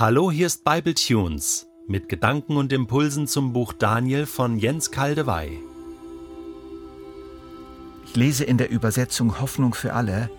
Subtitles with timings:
[0.00, 5.58] Hallo, hier ist Bible Tunes mit Gedanken und Impulsen zum Buch Daniel von Jens Kaldewey.
[8.06, 10.30] Ich lese in der Übersetzung Hoffnung für alle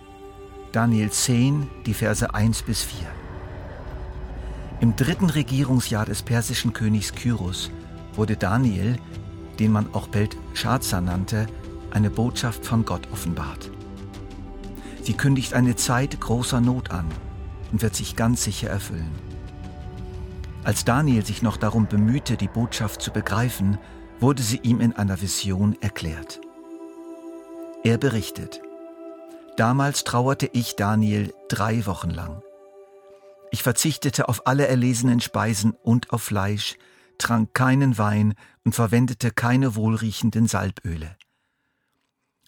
[0.72, 3.00] Daniel 10, die Verse 1 bis 4.
[4.80, 7.70] Im dritten Regierungsjahr des persischen Königs Kyros
[8.14, 8.96] wurde Daniel,
[9.58, 11.46] den man auch Belshazzar nannte,
[11.90, 13.70] eine Botschaft von Gott offenbart.
[15.02, 17.04] Sie kündigt eine Zeit großer Not an
[17.72, 19.29] und wird sich ganz sicher erfüllen.
[20.64, 23.78] Als Daniel sich noch darum bemühte, die Botschaft zu begreifen,
[24.18, 26.40] wurde sie ihm in einer Vision erklärt.
[27.82, 28.60] Er berichtet,
[29.60, 32.42] Damals trauerte ich Daniel drei Wochen lang.
[33.50, 36.76] Ich verzichtete auf alle erlesenen Speisen und auf Fleisch,
[37.18, 41.14] trank keinen Wein und verwendete keine wohlriechenden Salböle.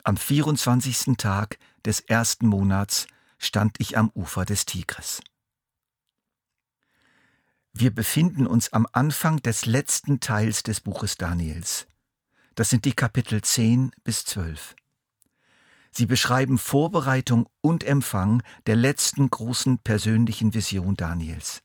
[0.05, 1.19] Am 24.
[1.19, 5.21] Tag des ersten Monats stand ich am Ufer des Tigris.
[7.75, 11.87] Wir befinden uns am Anfang des letzten Teils des Buches Daniels.
[12.55, 14.77] Das sind die Kapitel 10 bis 12.
[15.91, 21.63] Sie beschreiben Vorbereitung und Empfang der letzten großen persönlichen Vision Daniels.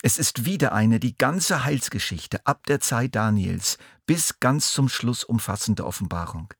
[0.00, 5.24] Es ist wieder eine die ganze Heilsgeschichte ab der Zeit Daniels bis ganz zum Schluss
[5.24, 6.54] umfassende Offenbarung.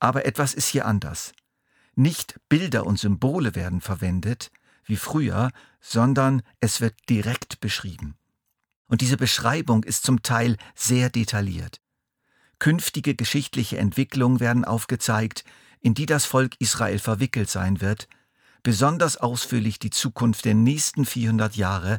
[0.00, 1.32] Aber etwas ist hier anders.
[1.94, 4.50] Nicht Bilder und Symbole werden verwendet,
[4.90, 8.16] wie früher, sondern es wird direkt beschrieben.
[8.86, 11.80] Und diese Beschreibung ist zum Teil sehr detailliert.
[12.58, 15.44] Künftige geschichtliche Entwicklungen werden aufgezeigt,
[15.80, 18.08] in die das Volk Israel verwickelt sein wird,
[18.62, 21.96] besonders ausführlich die Zukunft der nächsten 400 Jahre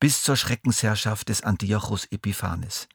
[0.00, 2.88] bis zur Schreckensherrschaft des Antiochus Epiphanes.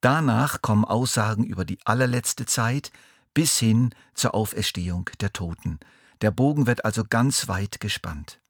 [0.00, 2.90] Danach kommen Aussagen über die allerletzte Zeit
[3.32, 5.80] bis hin zur Auferstehung der Toten,
[6.24, 8.40] der Bogen wird also ganz weit gespannt.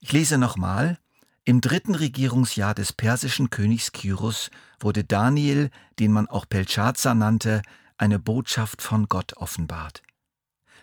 [0.00, 0.98] Ich lese nochmal.
[1.44, 7.62] Im dritten Regierungsjahr des persischen Königs Kyros wurde Daniel, den man auch Belshazzar nannte,
[7.96, 10.02] eine Botschaft von Gott offenbart.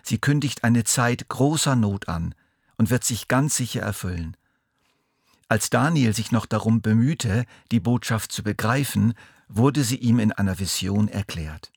[0.02, 2.34] Sie kündigt eine Zeit großer Not an
[2.78, 4.38] und wird sich ganz sicher erfüllen.
[5.48, 9.12] Als Daniel sich noch darum bemühte, die Botschaft zu begreifen,
[9.48, 11.70] wurde sie ihm in einer Vision erklärt.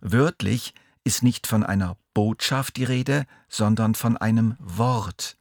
[0.00, 0.72] Wörtlich
[1.04, 5.36] ist nicht von einer Botschaft die Rede, sondern von einem Wort.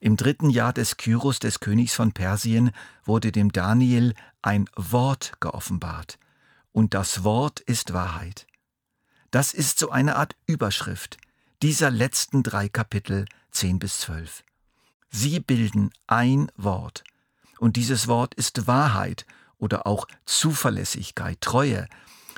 [0.00, 2.72] Im dritten Jahr des Kyros des Königs von Persien
[3.04, 6.18] wurde dem Daniel ein Wort geoffenbart.
[6.72, 8.46] Und das Wort ist Wahrheit.
[9.30, 11.18] Das ist so eine Art Überschrift
[11.62, 14.42] dieser letzten drei Kapitel 10 bis 12.
[15.10, 17.04] Sie bilden ein Wort.
[17.60, 19.26] Und dieses Wort ist Wahrheit
[19.58, 21.86] oder auch Zuverlässigkeit, Treue.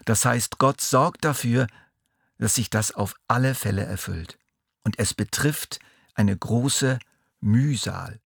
[0.05, 1.69] Das heißt, Gott sorgt dafür,
[2.39, 4.39] dass sich das auf alle Fälle erfüllt.
[4.83, 5.79] Und es betrifft
[6.15, 6.99] eine große
[7.41, 8.21] Mühsal.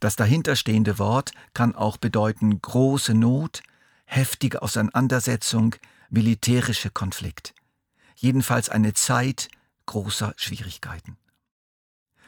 [0.00, 3.62] Das dahinterstehende Wort kann auch bedeuten große Not,
[4.04, 5.74] heftige Auseinandersetzung,
[6.10, 7.54] militärische Konflikt.
[8.14, 9.48] Jedenfalls eine Zeit
[9.86, 11.16] großer Schwierigkeiten.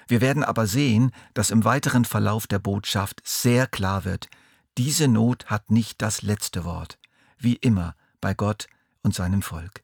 [0.07, 4.29] Wir werden aber sehen, dass im weiteren Verlauf der Botschaft sehr klar wird,
[4.79, 6.99] diese Not hat nicht das letzte Wort,
[7.37, 8.69] wie immer bei Gott
[9.03, 9.83] und seinem Volk.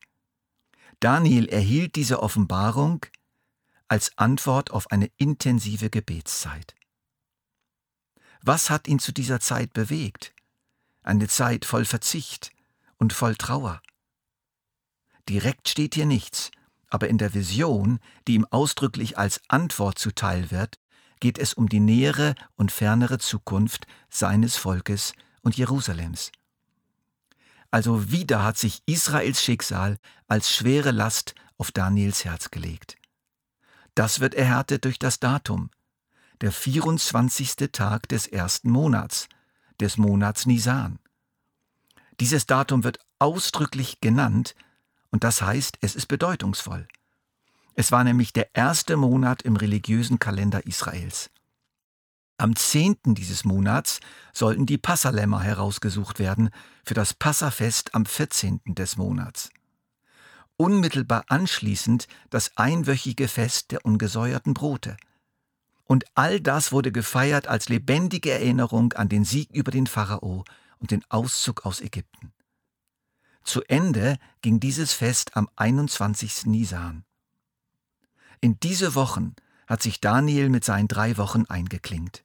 [1.04, 3.04] Daniel erhielt diese Offenbarung
[3.88, 6.74] als Antwort auf eine intensive Gebetszeit.
[8.40, 10.32] Was hat ihn zu dieser Zeit bewegt?
[11.02, 12.52] Eine Zeit voll Verzicht
[12.96, 13.82] und voll Trauer.
[15.28, 16.50] Direkt steht hier nichts,
[16.88, 20.78] aber in der Vision, die ihm ausdrücklich als Antwort zuteil wird,
[21.20, 25.12] geht es um die nähere und fernere Zukunft seines Volkes
[25.42, 26.32] und Jerusalems.
[27.74, 29.98] Also wieder hat sich Israels Schicksal
[30.28, 32.94] als schwere Last auf Daniels Herz gelegt.
[33.96, 35.70] Das wird erhärtet durch das Datum,
[36.40, 37.56] der 24.
[37.72, 39.28] Tag des ersten Monats,
[39.80, 41.00] des Monats Nisan.
[42.20, 44.54] Dieses Datum wird ausdrücklich genannt
[45.10, 46.86] und das heißt, es ist bedeutungsvoll.
[47.74, 51.28] Es war nämlich der erste Monat im religiösen Kalender Israels.
[52.36, 52.96] Am 10.
[53.14, 54.00] dieses Monats
[54.32, 56.50] sollten die Passalämmer herausgesucht werden
[56.84, 58.60] für das Passafest am 14.
[58.66, 59.50] des Monats.
[60.56, 64.96] Unmittelbar anschließend das einwöchige Fest der ungesäuerten Brote.
[65.84, 70.44] Und all das wurde gefeiert als lebendige Erinnerung an den Sieg über den Pharao
[70.78, 72.32] und den Auszug aus Ägypten.
[73.44, 76.46] Zu Ende ging dieses Fest am 21.
[76.46, 77.04] Nisan.
[78.40, 79.36] In diese Wochen
[79.66, 82.22] hat sich Daniel mit seinen drei Wochen eingeklingt.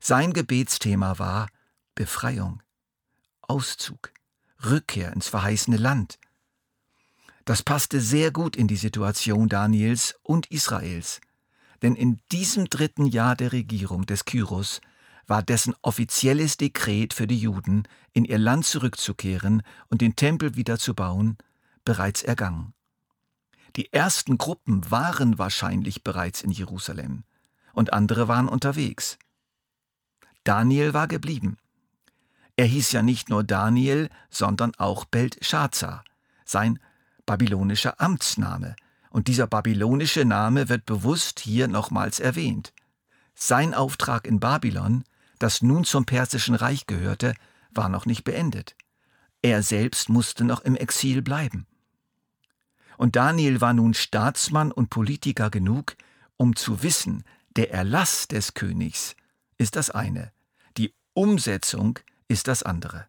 [0.00, 1.48] Sein Gebetsthema war
[1.94, 2.62] Befreiung,
[3.42, 4.12] Auszug,
[4.64, 6.18] Rückkehr ins verheißene Land.
[7.44, 11.20] Das passte sehr gut in die Situation Daniels und Israels.
[11.82, 14.80] Denn in diesem dritten Jahr der Regierung des Kyros
[15.26, 20.78] war dessen offizielles Dekret für die Juden, in ihr Land zurückzukehren und den Tempel wieder
[20.78, 21.36] zu bauen,
[21.84, 22.74] bereits ergangen.
[23.78, 27.22] Die ersten Gruppen waren wahrscheinlich bereits in Jerusalem
[27.72, 29.20] und andere waren unterwegs.
[30.42, 31.58] Daniel war geblieben.
[32.56, 36.02] Er hieß ja nicht nur Daniel, sondern auch Beltschazar,
[36.44, 36.80] sein
[37.24, 38.74] babylonischer Amtsname.
[39.10, 42.72] Und dieser babylonische Name wird bewusst hier nochmals erwähnt.
[43.36, 45.04] Sein Auftrag in Babylon,
[45.38, 47.32] das nun zum persischen Reich gehörte,
[47.70, 48.74] war noch nicht beendet.
[49.40, 51.68] Er selbst musste noch im Exil bleiben.
[52.98, 55.96] Und Daniel war nun Staatsmann und Politiker genug,
[56.36, 57.24] um zu wissen,
[57.56, 59.14] der Erlass des Königs
[59.56, 60.32] ist das eine,
[60.76, 63.06] die Umsetzung ist das andere.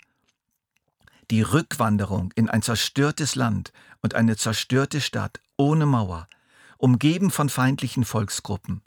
[1.32, 6.30] Die Rückwanderung in ein zerstörtes Land und eine zerstörte Stadt ohne Mauer,
[6.78, 8.84] umgeben von feindlichen Volksgruppen,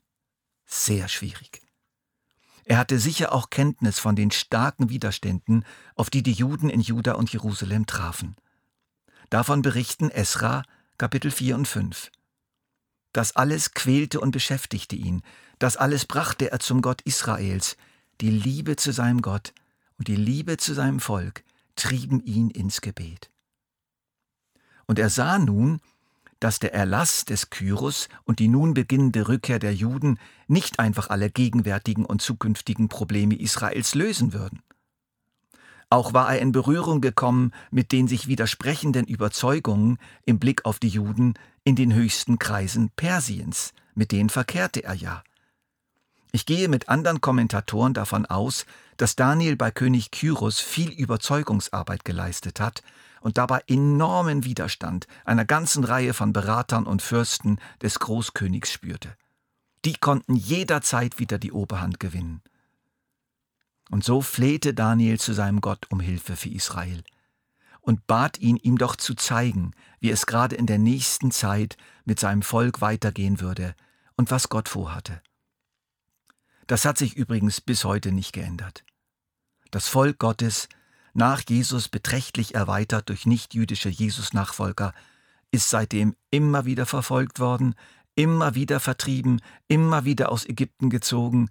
[0.67, 1.63] sehr schwierig.
[2.65, 5.65] Er hatte sicher auch Kenntnis von den starken Widerständen,
[5.97, 8.37] auf die die Juden in Juda und Jerusalem trafen.
[9.31, 10.63] Davon berichten Esra,
[11.03, 12.13] Kapitel 4 und 5.
[13.13, 15.23] Das alles quälte und beschäftigte ihn,
[15.59, 17.77] das alles brachte er zum Gott Israels,
[18.21, 19.53] die Liebe zu seinem Gott
[19.99, 21.43] und die Liebe zu seinem Volk
[21.75, 23.33] trieben ihn ins Gebet.
[24.87, 25.81] Und er sah nun,
[26.39, 31.31] dass der Erlass des Kyros und die nun beginnende Rückkehr der Juden nicht einfach alle
[31.31, 34.63] gegenwärtigen und zukünftigen Probleme Israels lösen würden.
[35.93, 40.89] Auch war er in Berührung gekommen mit den sich widersprechenden Überzeugungen im Blick auf die
[40.89, 41.35] Juden
[41.65, 45.23] in den höchsten Kreisen Persiens, mit denen verkehrte er ja.
[46.31, 48.65] Ich gehe mit anderen Kommentatoren davon aus,
[48.97, 52.83] dass Daniel bei König Kyros viel Überzeugungsarbeit geleistet hat
[53.21, 59.15] und dabei enormen Widerstand einer ganzen Reihe von Beratern und Fürsten des Großkönigs spürte.
[59.85, 62.41] Die konnten jederzeit wieder die Oberhand gewinnen.
[63.91, 67.03] Und so flehte Daniel zu seinem Gott um Hilfe für Israel
[67.83, 72.19] und bat ihn, ihm doch zu zeigen, wie es gerade in der nächsten Zeit mit
[72.19, 73.75] seinem Volk weitergehen würde
[74.17, 75.21] und was Gott vorhatte.
[76.69, 78.85] Das hat sich übrigens bis heute nicht geändert.
[79.73, 80.69] Das Volk Gottes,
[81.13, 84.95] nach Jesus beträchtlich erweitert durch nichtjüdische Jesus-Nachfolger,
[85.51, 87.75] ist seitdem immer wieder verfolgt worden,
[88.15, 91.51] immer wieder vertrieben, immer wieder aus Ägypten gezogen,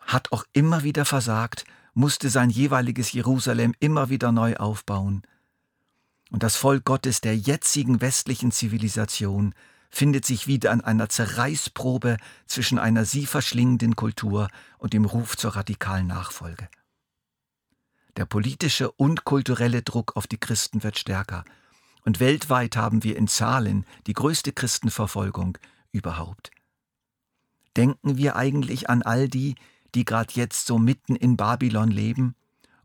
[0.00, 1.64] hat auch immer wieder versagt,
[1.94, 5.22] musste sein jeweiliges Jerusalem immer wieder neu aufbauen.
[6.30, 9.54] Und das Volk Gottes der jetzigen westlichen Zivilisation
[9.90, 14.48] findet sich wieder an einer Zerreißprobe zwischen einer sie verschlingenden Kultur
[14.78, 16.68] und dem Ruf zur radikalen Nachfolge.
[18.16, 21.44] Der politische und kulturelle Druck auf die Christen wird stärker,
[22.04, 25.58] und weltweit haben wir in Zahlen die größte Christenverfolgung
[25.92, 26.50] überhaupt.
[27.76, 29.56] Denken wir eigentlich an all die,
[29.94, 32.34] die gerade jetzt so mitten in Babylon leben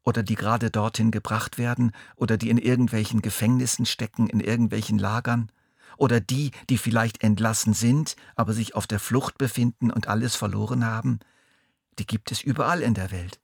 [0.04, 5.52] oder die gerade dorthin gebracht werden oder die in irgendwelchen Gefängnissen stecken, in irgendwelchen Lagern?
[5.98, 10.86] oder die, die vielleicht entlassen sind, aber sich auf der Flucht befinden und alles verloren
[10.86, 11.20] haben,
[12.00, 13.40] die gibt es überall in der Welt.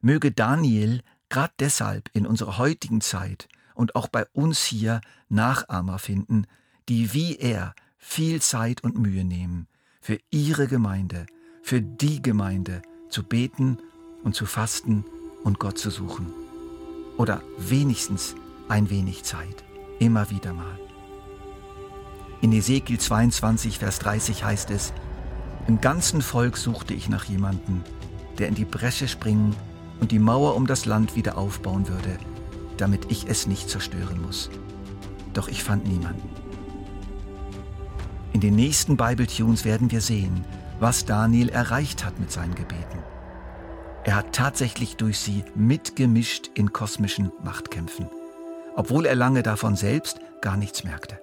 [0.00, 6.46] Möge Daniel gerade deshalb in unserer heutigen Zeit und auch bei uns hier Nachahmer finden,
[6.88, 9.68] die wie er viel Zeit und Mühe nehmen,
[10.00, 11.26] für ihre Gemeinde,
[11.66, 13.78] für die Gemeinde zu beten
[14.22, 15.04] und zu fasten
[15.42, 16.32] und Gott zu suchen.
[17.16, 18.36] Oder wenigstens
[18.68, 19.64] ein wenig Zeit.
[19.98, 20.78] Immer wieder mal.
[22.40, 24.92] In Ezekiel 22, Vers 30 heißt es,
[25.66, 27.82] Im ganzen Volk suchte ich nach jemandem,
[28.38, 29.56] der in die Bresche springen
[29.98, 32.16] und die Mauer um das Land wieder aufbauen würde,
[32.76, 34.50] damit ich es nicht zerstören muss.
[35.34, 36.28] Doch ich fand niemanden.
[38.32, 40.44] In den nächsten Bible Tunes werden wir sehen,
[40.80, 42.98] was Daniel erreicht hat mit seinen Gebeten.
[44.04, 48.08] Er hat tatsächlich durch sie mitgemischt in kosmischen Machtkämpfen
[48.76, 51.18] obwohl er lange davon selbst gar nichts merkte.